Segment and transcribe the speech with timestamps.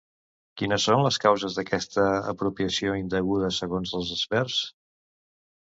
[0.61, 4.59] Quines són les causes d'aquesta apropiació indeguda segons els experts?